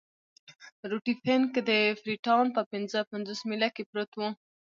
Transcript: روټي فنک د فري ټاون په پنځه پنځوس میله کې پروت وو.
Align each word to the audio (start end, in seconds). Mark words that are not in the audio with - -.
روټي 0.89 1.13
فنک 1.23 1.53
د 1.69 1.71
فري 1.99 2.15
ټاون 2.25 2.45
په 2.55 2.61
پنځه 2.71 2.99
پنځوس 3.11 3.39
میله 3.49 3.69
کې 3.75 3.83
پروت 3.89 4.11
وو. 4.15 4.29